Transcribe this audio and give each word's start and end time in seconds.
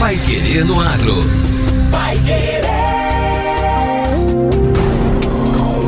Pai 0.00 0.16
Querer 0.16 0.64
no 0.64 0.80
Agro. 0.80 1.14
Pai 1.90 2.16
Querer. 2.20 2.62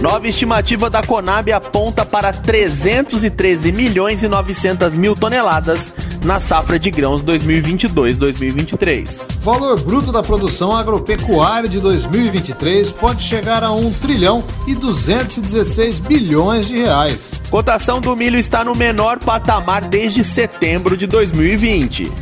Nova 0.00 0.26
estimativa 0.28 0.88
da 0.90 1.02
Conab 1.02 1.50
aponta 1.52 2.04
para 2.04 2.30
313 2.32 3.72
milhões 3.72 4.22
e 4.22 4.28
900 4.28 4.94
mil 4.94 5.16
toneladas 5.16 5.94
na 6.22 6.38
safra 6.38 6.78
de 6.78 6.90
grãos 6.90 7.22
2022-2023. 7.22 9.32
Valor 9.40 9.80
bruto 9.80 10.12
da 10.12 10.22
produção 10.22 10.76
agropecuária 10.76 11.66
de 11.68 11.80
2023 11.80 12.92
pode 12.92 13.22
chegar 13.22 13.64
a 13.64 13.72
1 13.72 13.92
trilhão 13.94 14.44
e 14.66 14.74
216 14.74 15.98
bilhões 16.00 16.68
de 16.68 16.76
reais. 16.76 17.40
Cotação 17.50 17.98
do 17.98 18.14
milho 18.14 18.38
está 18.38 18.62
no 18.62 18.74
menor 18.74 19.18
patamar 19.18 19.80
desde 19.82 20.22
setembro 20.24 20.94
de 20.94 21.06
2020. 21.06 22.12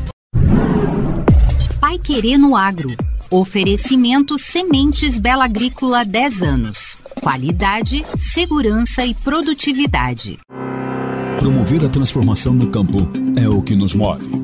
Pai 1.80 1.98
Querer 1.98 2.38
no 2.38 2.54
Agro. 2.54 2.94
Oferecimento 3.30 4.38
Sementes 4.38 5.18
Bela 5.18 5.46
Agrícola 5.46 6.04
10 6.04 6.42
anos. 6.42 6.96
Qualidade, 7.24 8.04
segurança 8.18 9.02
e 9.02 9.14
produtividade. 9.14 10.36
Promover 11.40 11.82
a 11.82 11.88
transformação 11.88 12.52
no 12.52 12.70
campo 12.70 12.98
é 13.34 13.48
o 13.48 13.62
que 13.62 13.74
nos 13.74 13.94
move. 13.94 14.43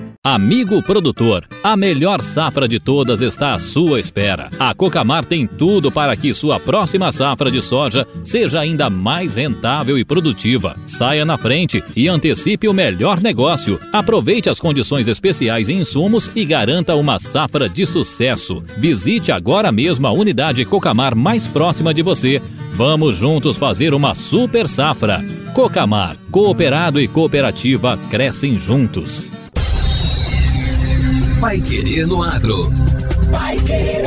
Amigo 0.23 0.83
produtor, 0.83 1.47
a 1.63 1.75
melhor 1.75 2.21
safra 2.21 2.67
de 2.67 2.79
todas 2.79 3.23
está 3.23 3.55
à 3.55 3.59
sua 3.59 3.99
espera. 3.99 4.51
A 4.59 4.71
Cocamar 4.71 5.25
tem 5.25 5.47
tudo 5.47 5.91
para 5.91 6.15
que 6.15 6.31
sua 6.31 6.59
próxima 6.59 7.11
safra 7.11 7.49
de 7.49 7.59
soja 7.59 8.05
seja 8.23 8.59
ainda 8.59 8.87
mais 8.87 9.33
rentável 9.33 9.97
e 9.97 10.05
produtiva. 10.05 10.77
Saia 10.85 11.25
na 11.25 11.39
frente 11.39 11.83
e 11.95 12.07
antecipe 12.07 12.67
o 12.67 12.73
melhor 12.73 13.19
negócio. 13.19 13.79
Aproveite 13.91 14.47
as 14.47 14.59
condições 14.59 15.07
especiais 15.07 15.69
em 15.69 15.79
insumos 15.79 16.29
e 16.35 16.45
garanta 16.45 16.93
uma 16.93 17.17
safra 17.17 17.67
de 17.67 17.87
sucesso. 17.87 18.63
Visite 18.77 19.31
agora 19.31 19.71
mesmo 19.71 20.05
a 20.05 20.11
unidade 20.11 20.63
Cocamar 20.65 21.15
mais 21.15 21.47
próxima 21.47 21.95
de 21.95 22.03
você. 22.03 22.39
Vamos 22.75 23.17
juntos 23.17 23.57
fazer 23.57 23.91
uma 23.91 24.13
super 24.13 24.69
safra. 24.69 25.25
Cocamar, 25.55 26.15
cooperado 26.29 27.01
e 27.01 27.07
cooperativa 27.07 27.97
crescem 28.11 28.55
juntos. 28.59 29.31
Pai 31.41 31.59
Querer 31.59 32.05
no 32.05 32.21
Agro. 32.21 32.71
Pai 33.31 33.57
Querer. 33.57 34.03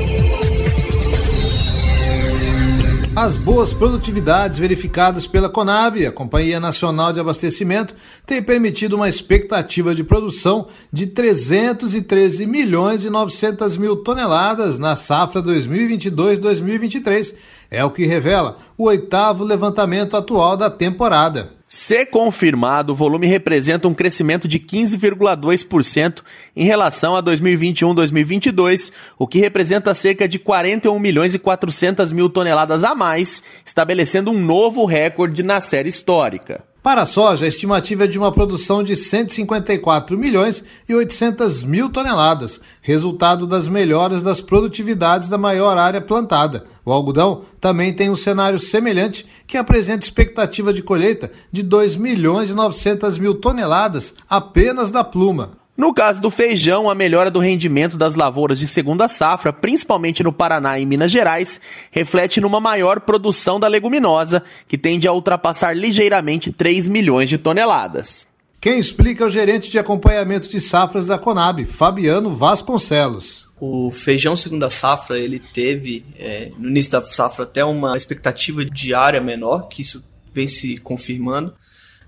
As 3.16 3.36
boas 3.36 3.72
produtividades 3.72 4.58
verificadas 4.58 5.24
pela 5.24 5.48
Conab, 5.48 6.04
a 6.04 6.10
Companhia 6.10 6.58
Nacional 6.58 7.12
de 7.12 7.20
Abastecimento, 7.20 7.94
têm 8.26 8.42
permitido 8.42 8.94
uma 8.94 9.08
expectativa 9.08 9.94
de 9.94 10.02
produção 10.02 10.66
de 10.92 11.06
313 11.06 12.44
milhões 12.44 13.04
e 13.04 13.10
900 13.10 13.76
mil 13.76 13.94
toneladas 13.96 14.80
na 14.80 14.96
safra 14.96 15.40
2022-2023. 15.42 17.36
É 17.70 17.84
o 17.84 17.90
que 17.90 18.06
revela 18.06 18.58
o 18.76 18.84
oitavo 18.84 19.44
levantamento 19.44 20.16
atual 20.16 20.56
da 20.56 20.70
temporada. 20.70 21.52
Se 21.66 22.06
confirmado, 22.06 22.92
o 22.92 22.96
volume 22.96 23.26
representa 23.26 23.88
um 23.88 23.94
crescimento 23.94 24.46
de 24.46 24.60
15,2% 24.60 26.22
em 26.54 26.64
relação 26.64 27.16
a 27.16 27.22
2021-2022, 27.22 28.92
o 29.18 29.26
que 29.26 29.40
representa 29.40 29.92
cerca 29.92 30.28
de 30.28 30.38
41 30.38 30.96
milhões 31.00 31.34
e 31.34 31.38
400 31.38 32.12
mil 32.12 32.30
toneladas 32.30 32.84
a 32.84 32.94
mais, 32.94 33.42
estabelecendo 33.66 34.30
um 34.30 34.38
novo 34.38 34.84
recorde 34.84 35.42
na 35.42 35.60
série 35.60 35.88
histórica. 35.88 36.62
Para 36.84 37.00
a 37.00 37.06
soja, 37.06 37.46
a 37.46 37.48
estimativa 37.48 38.04
é 38.04 38.06
de 38.06 38.18
uma 38.18 38.30
produção 38.30 38.82
de 38.82 38.94
154 38.94 40.18
milhões 40.18 40.62
e 40.86 40.94
800 40.94 41.64
mil 41.64 41.88
toneladas, 41.88 42.60
resultado 42.82 43.46
das 43.46 43.66
melhoras 43.66 44.22
das 44.22 44.42
produtividades 44.42 45.30
da 45.30 45.38
maior 45.38 45.78
área 45.78 46.02
plantada. 46.02 46.66
O 46.84 46.92
algodão 46.92 47.40
também 47.58 47.94
tem 47.94 48.10
um 48.10 48.16
cenário 48.16 48.60
semelhante, 48.60 49.24
que 49.46 49.56
apresenta 49.56 50.04
expectativa 50.04 50.74
de 50.74 50.82
colheita 50.82 51.32
de 51.50 51.62
2 51.62 51.96
milhões 51.96 52.50
e 52.50 52.54
900 52.54 53.16
mil 53.16 53.34
toneladas 53.36 54.14
apenas 54.28 54.90
da 54.90 55.02
pluma. 55.02 55.63
No 55.76 55.92
caso 55.92 56.20
do 56.20 56.30
feijão, 56.30 56.88
a 56.88 56.94
melhora 56.94 57.32
do 57.32 57.40
rendimento 57.40 57.96
das 57.96 58.14
lavouras 58.14 58.60
de 58.60 58.68
segunda 58.68 59.08
safra, 59.08 59.52
principalmente 59.52 60.22
no 60.22 60.32
Paraná 60.32 60.78
e 60.78 60.86
Minas 60.86 61.10
Gerais, 61.10 61.60
reflete 61.90 62.40
numa 62.40 62.60
maior 62.60 63.00
produção 63.00 63.58
da 63.58 63.66
leguminosa, 63.66 64.44
que 64.68 64.78
tende 64.78 65.08
a 65.08 65.12
ultrapassar 65.12 65.76
ligeiramente 65.76 66.52
3 66.52 66.88
milhões 66.88 67.28
de 67.28 67.38
toneladas. 67.38 68.24
Quem 68.60 68.78
explica 68.78 69.24
é 69.24 69.26
o 69.26 69.30
gerente 69.30 69.68
de 69.68 69.76
acompanhamento 69.76 70.48
de 70.48 70.60
safras 70.60 71.08
da 71.08 71.18
Conab, 71.18 71.64
Fabiano 71.64 72.32
Vasconcelos. 72.32 73.48
O 73.60 73.90
feijão 73.90 74.36
segunda 74.36 74.70
safra 74.70 75.18
ele 75.18 75.40
teve 75.40 76.04
é, 76.16 76.52
no 76.56 76.68
início 76.68 76.92
da 76.92 77.02
safra 77.02 77.42
até 77.42 77.64
uma 77.64 77.96
expectativa 77.96 78.64
de 78.64 78.94
área 78.94 79.20
menor, 79.20 79.68
que 79.68 79.82
isso 79.82 80.04
vem 80.32 80.46
se 80.46 80.76
confirmando. 80.78 81.52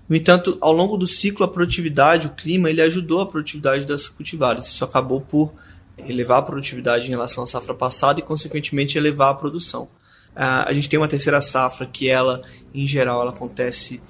No 0.07 0.15
entanto, 0.15 0.57
ao 0.61 0.71
longo 0.71 0.95
do 0.97 1.05
ciclo, 1.05 1.45
a 1.45 1.47
produtividade, 1.47 2.27
o 2.27 2.29
clima, 2.31 2.69
ele 2.69 2.81
ajudou 2.81 3.21
a 3.21 3.25
produtividade 3.25 3.85
das 3.85 4.07
cultivares. 4.07 4.67
Isso 4.67 4.83
acabou 4.85 5.19
por 5.19 5.53
elevar 5.97 6.39
a 6.39 6.41
produtividade 6.41 7.07
em 7.07 7.11
relação 7.11 7.43
à 7.43 7.47
safra 7.47 7.73
passada 7.73 8.19
e, 8.19 8.23
consequentemente, 8.23 8.97
elevar 8.97 9.31
a 9.31 9.35
produção. 9.35 9.89
A 10.35 10.71
gente 10.71 10.87
tem 10.87 10.99
uma 10.99 11.07
terceira 11.07 11.41
safra 11.41 11.85
que 11.85 12.07
ela, 12.07 12.41
em 12.73 12.87
geral, 12.87 13.21
ela 13.21 13.31
acontece 13.31 14.01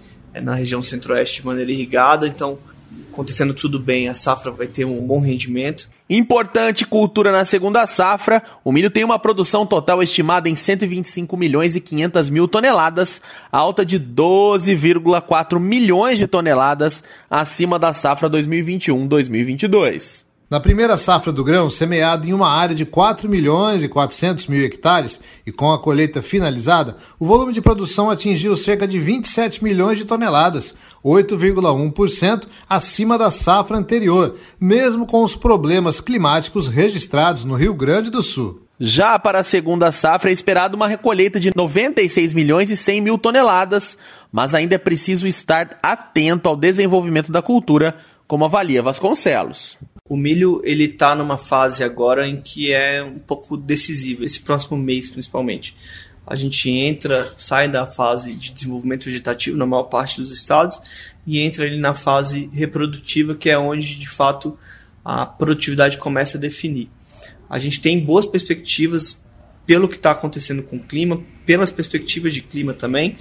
na 0.42 0.54
região 0.54 0.84
centro-oeste 0.84 1.42
de 1.42 1.48
maneira 1.48 1.72
irrigada, 1.72 2.28
então, 2.28 2.60
acontecendo 3.12 3.54
tudo 3.54 3.80
bem, 3.80 4.08
a 4.08 4.14
safra 4.14 4.52
vai 4.52 4.68
ter 4.68 4.86
um 4.86 5.06
bom 5.06 5.20
rendimento. 5.20 5.90
Importante 6.10 6.86
cultura 6.86 7.32
na 7.32 7.44
segunda 7.44 7.86
safra, 7.88 8.44
o 8.64 8.72
milho 8.72 8.92
tem 8.92 9.04
uma 9.04 9.18
produção 9.18 9.66
total 9.66 10.02
estimada 10.04 10.48
em 10.48 10.56
125 10.56 11.36
milhões 11.36 11.76
e 11.76 11.82
500 11.82 12.30
mil 12.30 12.48
toneladas, 12.48 13.22
alta 13.52 13.86
de 13.86 14.00
12,4 14.00 15.60
milhões 15.60 16.18
de 16.18 16.28
toneladas 16.28 17.04
acima 17.30 17.80
da 17.80 17.92
safra 17.92 18.30
2021-2022. 18.30 20.28
Na 20.50 20.62
primeira 20.62 20.96
safra 20.96 21.34
do 21.34 21.44
grão, 21.44 21.70
semeado 21.70 22.26
em 22.26 22.32
uma 22.32 22.50
área 22.50 22.74
de 22.74 22.86
4 22.86 23.28
milhões 23.28 23.84
e 23.84 23.90
400 23.90 24.48
mil 24.48 24.64
hectares 24.64 25.20
e 25.46 25.52
com 25.52 25.74
a 25.74 25.78
colheita 25.78 26.22
finalizada, 26.22 26.96
o 27.20 27.26
volume 27.26 27.52
de 27.52 27.60
produção 27.60 28.10
atingiu 28.10 28.56
cerca 28.56 28.88
de 28.88 28.98
27 28.98 29.62
milhões 29.62 29.98
de 29.98 30.06
toneladas, 30.06 30.74
8,1% 31.04 32.46
acima 32.70 33.18
da 33.18 33.30
safra 33.30 33.76
anterior, 33.76 34.38
mesmo 34.58 35.06
com 35.06 35.22
os 35.22 35.36
problemas 35.36 36.00
climáticos 36.00 36.70
registrados 36.70 37.44
no 37.44 37.56
Rio 37.56 37.74
Grande 37.74 38.10
do 38.10 38.22
Sul. 38.22 38.62
Já 38.80 39.20
para 39.20 39.40
a 39.40 39.44
segunda 39.44 39.92
safra 39.92 40.30
é 40.30 40.34
esperado 40.34 40.78
uma 40.78 40.88
recolheita 40.88 41.42
de 41.42 41.52
96 41.54 42.34
milhões 42.34 42.72
e 42.72 42.78
100 42.78 43.02
mil 43.02 43.18
toneladas, 43.18 43.98
mas 44.32 44.56
ainda 44.56 44.76
é 44.76 44.78
preciso 44.78 45.28
estar 45.28 45.78
atento 45.84 46.48
ao 46.48 46.56
desenvolvimento 46.56 47.34
da 47.34 47.42
cultura, 47.42 47.98
como 48.26 48.46
avalia 48.46 48.82
Vasconcelos. 48.82 49.78
O 50.10 50.16
milho 50.16 50.62
ele 50.64 50.86
está 50.86 51.14
numa 51.16 51.38
fase 51.38 51.84
agora 51.84 52.28
em 52.28 52.40
que 52.40 52.72
é 52.72 53.04
um 53.04 53.20
pouco 53.20 53.58
decisivo, 53.58 54.24
esse 54.24 54.42
próximo 54.42 54.78
mês 54.78 55.10
principalmente. 55.10 55.76
A 56.26 56.36
gente 56.36 56.70
entra, 56.70 57.34
sai 57.38 57.70
da 57.70 57.88
fase 57.88 58.34
de 58.34 58.52
desenvolvimento 58.52 59.06
vegetativo 59.06 59.58
na 59.58 59.66
maior 59.66 59.84
parte 59.84 60.20
dos 60.20 60.32
estados 60.32 60.82
e 61.26 61.40
entra 61.40 61.66
ali 61.66 61.78
na 61.78 61.94
fase 61.94 62.50
reprodutiva, 62.54 63.36
que 63.36 63.50
é 63.50 63.58
onde 63.58 63.96
de 63.96 64.10
fato 64.10 64.58
a 65.04 65.26
produtividade 65.26 65.98
começa 65.98 66.38
a 66.38 66.42
definir. 66.42 66.90
A 67.50 67.60
gente 67.60 67.80
tem 67.80 68.00
boas 68.00 68.26
perspectivas 68.26 69.26
pelo 69.66 69.88
que 69.88 69.96
está 69.96 70.12
acontecendo 70.12 70.64
com 70.64 70.78
o 70.78 70.84
clima, 70.84 71.22
pelas 71.46 71.70
perspectivas 71.70 72.34
de 72.34 72.42
clima 72.42 72.74
também, 72.74 73.16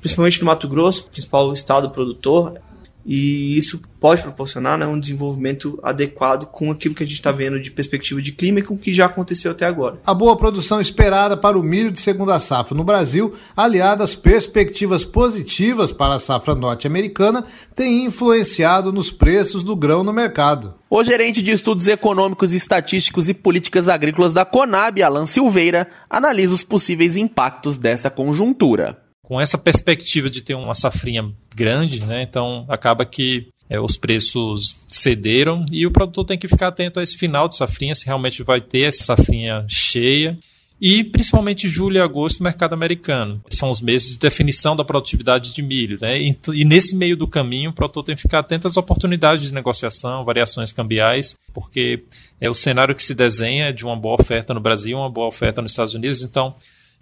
principalmente 0.00 0.40
no 0.40 0.46
Mato 0.46 0.68
Grosso, 0.68 1.10
principal 1.10 1.52
estado 1.52 1.90
produtor, 1.90 2.58
e 3.04 3.58
isso 3.58 3.80
pode 4.00 4.22
proporcionar 4.22 4.78
né, 4.78 4.86
um 4.86 4.98
desenvolvimento 4.98 5.78
adequado 5.82 6.46
com 6.46 6.70
aquilo 6.70 6.94
que 6.94 7.02
a 7.02 7.06
gente 7.06 7.16
está 7.16 7.32
vendo 7.32 7.60
de 7.60 7.70
perspectiva 7.70 8.20
de 8.20 8.32
clima 8.32 8.58
e 8.58 8.62
com 8.62 8.74
o 8.74 8.78
que 8.78 8.92
já 8.92 9.06
aconteceu 9.06 9.52
até 9.52 9.66
agora. 9.66 10.00
A 10.06 10.14
boa 10.14 10.36
produção 10.36 10.80
esperada 10.80 11.36
para 11.36 11.58
o 11.58 11.62
milho 11.62 11.90
de 11.90 12.00
segunda 12.00 12.38
safra 12.38 12.76
no 12.76 12.84
Brasil, 12.84 13.34
aliada 13.56 14.04
às 14.04 14.14
perspectivas 14.14 15.04
positivas 15.04 15.92
para 15.92 16.14
a 16.14 16.18
safra 16.18 16.54
norte-americana, 16.54 17.44
tem 17.74 18.04
influenciado 18.04 18.92
nos 18.92 19.10
preços 19.10 19.62
do 19.62 19.76
grão 19.76 20.02
no 20.02 20.12
mercado. 20.12 20.74
O 20.88 21.02
gerente 21.02 21.42
de 21.42 21.50
estudos 21.50 21.88
econômicos, 21.88 22.54
estatísticos 22.54 23.28
e 23.28 23.34
políticas 23.34 23.88
agrícolas 23.88 24.32
da 24.32 24.44
Conab, 24.44 25.02
Alan 25.02 25.26
Silveira, 25.26 25.88
analisa 26.08 26.54
os 26.54 26.62
possíveis 26.62 27.16
impactos 27.16 27.78
dessa 27.78 28.10
conjuntura 28.10 29.03
com 29.24 29.40
essa 29.40 29.58
perspectiva 29.58 30.30
de 30.30 30.42
ter 30.42 30.54
uma 30.54 30.74
safrinha 30.74 31.28
grande, 31.54 32.04
né? 32.04 32.22
Então 32.22 32.64
acaba 32.68 33.04
que 33.04 33.48
é, 33.68 33.80
os 33.80 33.96
preços 33.96 34.76
cederam 34.86 35.64
e 35.72 35.86
o 35.86 35.90
produtor 35.90 36.26
tem 36.26 36.38
que 36.38 36.46
ficar 36.46 36.68
atento 36.68 37.00
a 37.00 37.02
esse 37.02 37.16
final 37.16 37.48
de 37.48 37.56
safrinha, 37.56 37.94
se 37.94 38.06
realmente 38.06 38.42
vai 38.42 38.60
ter 38.60 38.82
essa 38.82 39.02
safrinha 39.02 39.64
cheia. 39.68 40.38
E 40.80 41.02
principalmente 41.02 41.68
julho 41.68 41.96
e 41.96 42.00
agosto 42.00 42.42
mercado 42.42 42.74
americano. 42.74 43.42
São 43.48 43.70
os 43.70 43.80
meses 43.80 44.10
de 44.10 44.18
definição 44.18 44.76
da 44.76 44.84
produtividade 44.84 45.54
de 45.54 45.62
milho. 45.62 45.96
Né? 45.98 46.20
E, 46.20 46.38
e 46.52 46.64
nesse 46.64 46.94
meio 46.94 47.16
do 47.16 47.28
caminho, 47.28 47.70
o 47.70 47.72
produtor 47.72 48.04
tem 48.04 48.14
que 48.14 48.20
ficar 48.20 48.40
atento 48.40 48.66
às 48.66 48.76
oportunidades 48.76 49.46
de 49.46 49.54
negociação, 49.54 50.24
variações 50.24 50.72
cambiais, 50.72 51.36
porque 51.54 52.04
é 52.38 52.50
o 52.50 52.54
cenário 52.54 52.94
que 52.94 53.02
se 53.02 53.14
desenha 53.14 53.72
de 53.72 53.84
uma 53.84 53.96
boa 53.96 54.20
oferta 54.20 54.52
no 54.52 54.60
Brasil, 54.60 54.98
uma 54.98 55.08
boa 55.08 55.28
oferta 55.28 55.62
nos 55.62 55.72
Estados 55.72 55.94
Unidos. 55.94 56.22
Então, 56.22 56.54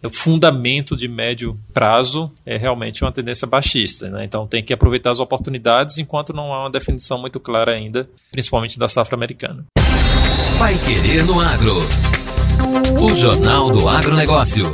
o 0.06 0.10
fundamento 0.10 0.96
de 0.96 1.06
médio 1.06 1.58
prazo 1.72 2.30
é 2.44 2.56
realmente 2.56 3.04
uma 3.04 3.12
tendência 3.12 3.46
baixista. 3.46 4.08
Né? 4.08 4.24
Então 4.24 4.46
tem 4.46 4.62
que 4.62 4.72
aproveitar 4.72 5.10
as 5.10 5.20
oportunidades 5.20 5.98
enquanto 5.98 6.32
não 6.32 6.52
há 6.52 6.64
uma 6.64 6.70
definição 6.70 7.18
muito 7.18 7.38
clara 7.38 7.72
ainda, 7.72 8.08
principalmente 8.30 8.78
da 8.78 8.88
safra 8.88 9.14
americana. 9.14 9.64
Vai 10.58 10.76
querer 10.78 11.24
no 11.24 11.40
agro. 11.40 11.76
O 13.00 13.14
Jornal 13.14 13.70
do 13.70 13.88
Agronegócio. 13.88 14.70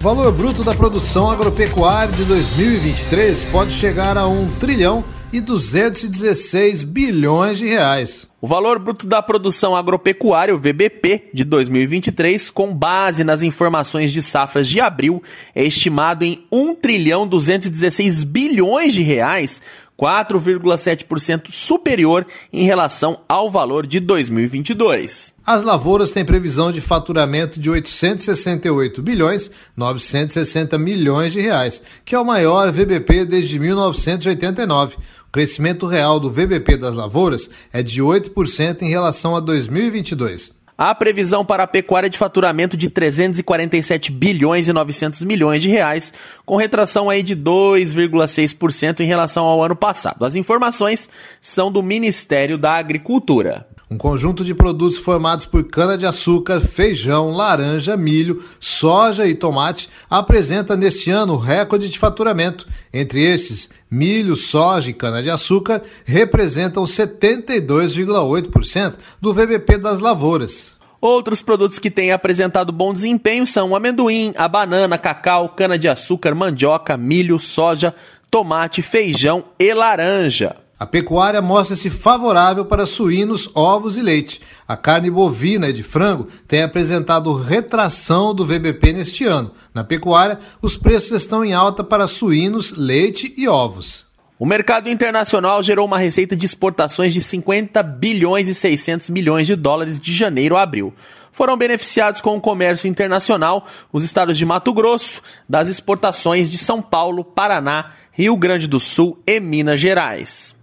O 0.00 0.02
valor 0.02 0.32
bruto 0.32 0.64
da 0.64 0.74
produção 0.74 1.30
agropecuária 1.30 2.12
de 2.12 2.24
2023 2.24 3.44
pode 3.44 3.72
chegar 3.72 4.18
a 4.18 4.26
1 4.26 4.56
trilhão 4.58 5.04
e 5.32 5.40
216 5.40 6.84
bilhões 6.84 7.58
de 7.58 7.66
reais. 7.66 8.30
O 8.40 8.46
valor 8.46 8.78
bruto 8.78 9.06
da 9.06 9.22
produção 9.22 9.74
agropecuária, 9.74 10.54
o 10.54 10.58
VBP, 10.58 11.30
de 11.32 11.44
2023, 11.44 12.50
com 12.50 12.74
base 12.74 13.24
nas 13.24 13.42
informações 13.42 14.12
de 14.12 14.20
safras 14.20 14.68
de 14.68 14.80
abril, 14.80 15.22
é 15.54 15.64
estimado 15.64 16.24
em 16.24 16.44
1 16.52 16.74
trilhão 16.74 17.26
216 17.26 18.24
bilhões 18.24 18.92
de 18.92 19.00
reais, 19.00 19.62
4,7% 20.02 21.50
superior 21.50 22.26
em 22.52 22.64
relação 22.64 23.20
ao 23.28 23.48
valor 23.48 23.86
de 23.86 24.00
2022. 24.00 25.34
As 25.46 25.62
lavouras 25.62 26.10
têm 26.10 26.24
previsão 26.24 26.72
de 26.72 26.80
faturamento 26.80 27.60
de 27.60 27.70
868 27.70 29.00
bilhões 29.00 29.50
960 29.76 30.76
milhões 30.78 31.32
de 31.32 31.40
reais, 31.40 31.80
que 32.04 32.16
é 32.16 32.18
o 32.18 32.24
maior 32.24 32.72
VBP 32.72 33.24
desde 33.24 33.60
1989. 33.60 34.96
Crescimento 35.32 35.86
real 35.86 36.20
do 36.20 36.30
VBP 36.30 36.76
das 36.76 36.94
lavouras 36.94 37.48
é 37.72 37.82
de 37.82 38.02
8% 38.02 38.82
em 38.82 38.90
relação 38.90 39.34
a 39.34 39.40
2022. 39.40 40.52
A 40.76 40.94
previsão 40.94 41.42
para 41.42 41.62
a 41.62 41.66
pecuária 41.66 42.10
de 42.10 42.18
faturamento 42.18 42.76
de 42.76 42.90
347 42.90 44.12
bilhões 44.12 44.68
e 44.68 44.74
900 44.74 45.22
milhões 45.24 45.62
de 45.62 45.70
reais, 45.70 46.12
com 46.44 46.56
retração 46.56 47.08
aí 47.08 47.22
de 47.22 47.34
2,6% 47.34 49.00
em 49.00 49.06
relação 49.06 49.46
ao 49.46 49.62
ano 49.62 49.74
passado. 49.74 50.22
As 50.22 50.36
informações 50.36 51.08
são 51.40 51.72
do 51.72 51.82
Ministério 51.82 52.58
da 52.58 52.72
Agricultura. 52.72 53.66
Um 53.92 53.98
conjunto 53.98 54.42
de 54.42 54.54
produtos 54.54 54.96
formados 54.96 55.44
por 55.44 55.64
cana-de-açúcar, 55.64 56.62
feijão, 56.62 57.30
laranja, 57.30 57.94
milho, 57.94 58.42
soja 58.58 59.26
e 59.26 59.34
tomate 59.34 59.90
apresenta 60.08 60.74
neste 60.74 61.10
ano 61.10 61.36
recorde 61.36 61.90
de 61.90 61.98
faturamento. 61.98 62.66
Entre 62.90 63.22
estes, 63.22 63.68
milho, 63.90 64.34
soja 64.34 64.88
e 64.88 64.94
cana-de-açúcar 64.94 65.82
representam 66.06 66.84
72,8% 66.84 68.94
do 69.20 69.34
VBP 69.34 69.76
das 69.76 70.00
lavouras. 70.00 70.74
Outros 70.98 71.42
produtos 71.42 71.78
que 71.78 71.90
têm 71.90 72.12
apresentado 72.12 72.72
bom 72.72 72.94
desempenho 72.94 73.46
são 73.46 73.72
o 73.72 73.76
amendoim, 73.76 74.32
a 74.38 74.48
banana, 74.48 74.96
cacau, 74.96 75.50
cana-de-açúcar, 75.50 76.34
mandioca, 76.34 76.96
milho, 76.96 77.38
soja, 77.38 77.94
tomate, 78.30 78.80
feijão 78.80 79.44
e 79.58 79.74
laranja. 79.74 80.61
A 80.82 80.86
pecuária 80.86 81.40
mostra-se 81.40 81.88
favorável 81.88 82.64
para 82.64 82.86
suínos, 82.86 83.48
ovos 83.54 83.96
e 83.96 84.02
leite. 84.02 84.40
A 84.66 84.76
carne 84.76 85.08
bovina 85.08 85.68
e 85.68 85.72
de 85.72 85.84
frango 85.84 86.26
tem 86.48 86.60
apresentado 86.60 87.32
retração 87.36 88.34
do 88.34 88.44
VBP 88.44 88.94
neste 88.94 89.24
ano. 89.24 89.52
Na 89.72 89.84
pecuária, 89.84 90.40
os 90.60 90.76
preços 90.76 91.12
estão 91.12 91.44
em 91.44 91.52
alta 91.52 91.84
para 91.84 92.08
suínos, 92.08 92.76
leite 92.76 93.32
e 93.36 93.46
ovos. 93.46 94.06
O 94.36 94.44
mercado 94.44 94.88
internacional 94.88 95.62
gerou 95.62 95.86
uma 95.86 95.98
receita 95.98 96.34
de 96.34 96.44
exportações 96.44 97.14
de 97.14 97.20
50 97.20 97.80
bilhões 97.80 98.48
e 98.48 98.54
600 98.54 99.08
milhões 99.10 99.46
de 99.46 99.54
dólares 99.54 100.00
de 100.00 100.12
janeiro 100.12 100.56
a 100.56 100.62
abril. 100.62 100.92
Foram 101.30 101.56
beneficiados 101.56 102.20
com 102.20 102.36
o 102.36 102.40
comércio 102.40 102.88
internacional 102.88 103.68
os 103.92 104.02
estados 104.02 104.36
de 104.36 104.44
Mato 104.44 104.72
Grosso, 104.72 105.22
das 105.48 105.68
exportações 105.68 106.50
de 106.50 106.58
São 106.58 106.82
Paulo, 106.82 107.22
Paraná, 107.22 107.92
Rio 108.10 108.36
Grande 108.36 108.66
do 108.66 108.80
Sul 108.80 109.22
e 109.24 109.38
Minas 109.38 109.78
Gerais. 109.78 110.60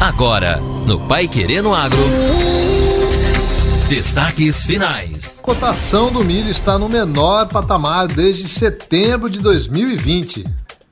Agora, 0.00 0.60
no 0.86 1.00
Pai 1.08 1.26
Querendo 1.26 1.74
Agro. 1.74 1.98
Destaques 3.88 4.64
finais. 4.64 5.36
Cotação 5.42 6.12
do 6.12 6.22
milho 6.22 6.52
está 6.52 6.78
no 6.78 6.88
menor 6.88 7.48
patamar 7.48 8.06
desde 8.06 8.48
setembro 8.48 9.28
de 9.28 9.40
2020. 9.40 10.44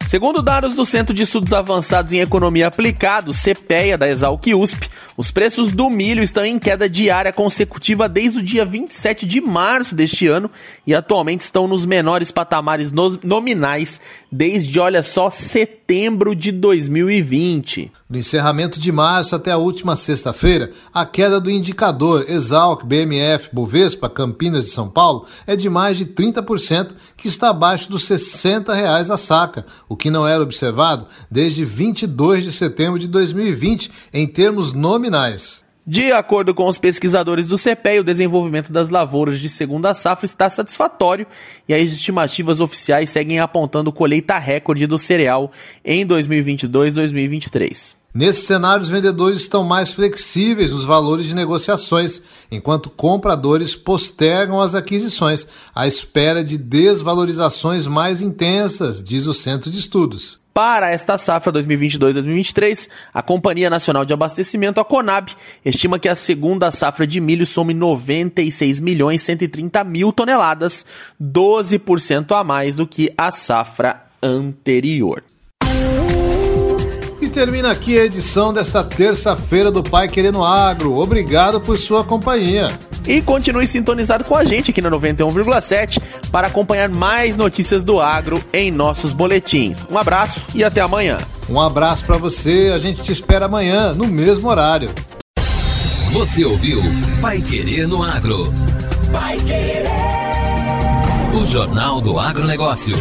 Segundo 0.07 0.41
dados 0.41 0.77
do 0.77 0.87
Centro 0.87 1.13
de 1.13 1.25
Estudos 1.25 1.53
Avançados 1.53 2.13
em 2.13 2.21
Economia 2.21 2.69
Aplicada, 2.69 3.33
CPEA 3.33 3.99
da 3.99 4.09
Exalc 4.09 4.47
USP, 4.55 4.89
os 5.17 5.33
preços 5.33 5.73
do 5.73 5.91
milho 5.91 6.23
estão 6.23 6.45
em 6.45 6.61
queda 6.61 6.89
diária 6.89 7.33
consecutiva 7.33 8.09
desde 8.09 8.39
o 8.39 8.43
dia 8.43 8.65
27 8.65 9.27
de 9.27 9.41
março 9.41 9.97
deste 9.97 10.29
ano 10.29 10.49
e 10.87 10.95
atualmente 10.95 11.41
estão 11.41 11.67
nos 11.67 11.85
menores 11.85 12.31
patamares 12.31 12.93
nominais 13.25 14.01
desde, 14.31 14.79
olha 14.79 15.03
só, 15.03 15.29
setembro 15.29 16.37
de 16.37 16.53
2020. 16.53 17.91
No 18.09 18.19
encerramento 18.19 18.79
de 18.79 18.93
março 18.93 19.35
até 19.35 19.51
a 19.51 19.57
última 19.57 19.97
sexta-feira, 19.97 20.71
a 20.95 21.05
queda 21.05 21.41
do 21.41 21.51
indicador 21.51 22.25
Exalc 22.29 22.85
BMF 22.85 23.49
Bovespa 23.53 24.09
Campinas 24.09 24.67
de 24.67 24.71
São 24.71 24.89
Paulo 24.89 25.27
é 25.45 25.57
de 25.57 25.69
mais 25.69 25.99
de 25.99 26.07
30%, 26.07 26.93
que 27.17 27.27
está 27.27 27.49
abaixo 27.49 27.91
dos 27.91 28.05
60 28.05 28.73
reais 28.73 29.11
a 29.11 29.17
saca, 29.17 29.67
o 29.89 29.96
que 29.97 30.11
não 30.11 30.29
era 30.29 30.43
observado 30.43 31.07
desde 31.31 31.65
22 31.65 32.45
de 32.45 32.53
setembro 32.53 32.99
de 32.99 33.09
2020 33.09 33.91
em 34.13 34.27
termos 34.27 34.73
nominais. 34.73 35.66
De 35.89 36.11
acordo 36.11 36.53
com 36.53 36.67
os 36.67 36.79
pesquisadores 36.79 37.47
do 37.47 37.57
CPE, 37.57 38.01
o 38.01 38.05
desenvolvimento 38.05 38.73
das 38.73 38.89
lavouras 38.89 39.39
de 39.39 39.49
segunda 39.49 39.95
safra 39.95 40.25
está 40.27 40.51
satisfatório 40.51 41.25
e 41.69 41.73
as 41.73 41.93
estimativas 41.93 42.61
oficiais 42.61 43.09
seguem 43.09 43.39
apontando 43.39 43.93
colheita 43.93 44.37
recorde 44.37 44.85
do 44.85 44.99
cereal 44.99 45.53
em 45.85 46.05
2022-2023. 46.05 47.95
Nesse 48.13 48.47
cenário, 48.47 48.83
os 48.83 48.89
vendedores 48.89 49.39
estão 49.39 49.63
mais 49.63 49.93
flexíveis 49.93 50.73
nos 50.73 50.85
valores 50.85 51.27
de 51.27 51.37
negociações, 51.37 52.21
enquanto 52.51 52.91
compradores 52.91 53.77
postergam 53.77 54.61
as 54.61 54.75
aquisições 54.75 55.47
à 55.73 55.87
espera 55.87 56.43
de 56.43 56.59
desvalorizações 56.59 57.87
mais 57.87 58.21
intensas, 58.21 59.01
diz 59.01 59.29
o 59.29 59.35
Centro 59.35 59.71
de 59.71 59.79
Estudos. 59.79 60.45
Para 60.57 60.91
esta 60.91 61.19
safra 61.19 61.53
2022-2023, 61.53 62.89
a 63.13 63.21
Companhia 63.21 63.69
Nacional 63.69 64.07
de 64.07 64.15
Abastecimento, 64.15 64.81
a 64.81 64.85
Conab, 64.87 65.31
estima 65.63 65.99
que 65.99 66.09
a 66.09 66.15
segunda 66.15 66.71
safra 66.71 67.07
de 67.07 67.21
milho 67.21 67.45
some 67.45 67.75
96 67.75 68.81
milhões 68.81 69.21
130 69.21 69.85
mil 69.85 70.11
toneladas, 70.15 70.87
12% 71.23 72.35
a 72.35 72.43
mais 72.43 72.75
do 72.75 72.87
que 72.87 73.13
a 73.19 73.31
safra 73.31 74.03
anterior. 74.23 75.23
E 77.21 77.29
termina 77.29 77.71
aqui 77.71 77.99
a 77.99 78.07
edição 78.07 78.51
desta 78.51 78.83
terça-feira 78.83 79.71
do 79.71 79.83
Pai 79.83 80.09
Querendo 80.09 80.43
Agro. 80.43 80.97
Obrigado 80.97 81.61
por 81.61 81.77
sua 81.77 82.03
companhia. 82.03 82.69
E 83.07 83.23
continue 83.23 83.67
sintonizado 83.67 84.25
com 84.25 84.35
a 84.35 84.45
gente 84.45 84.71
aqui 84.71 84.83
na 84.83 84.91
91,7 84.91 86.01
para 86.31 86.49
acompanhar 86.49 86.89
mais 86.89 87.37
notícias 87.37 87.85
do 87.85 88.01
agro 88.01 88.43
em 88.53 88.71
nossos 88.71 89.13
boletins. 89.13 89.87
Um 89.91 89.97
abraço 89.97 90.47
e 90.55 90.65
até 90.65 90.81
amanhã. 90.81 91.19
Um 91.49 91.61
abraço 91.61 92.05
para 92.05 92.17
você, 92.17 92.73
a 92.75 92.79
gente 92.79 93.03
te 93.03 93.13
espera 93.13 93.47
amanhã, 93.47 93.93
no 93.93 94.07
mesmo 94.07 94.49
horário. 94.49 94.91
Você 96.13 96.45
ouviu 96.45 96.83
Pai 97.21 97.41
Querer 97.41 97.87
no 97.87 98.03
Agro. 98.03 98.53
Vai 99.13 99.37
querer. 99.39 99.85
O 101.35 101.47
Jornal 101.47 102.01
do 102.01 102.19
Agronegócio. 102.19 102.97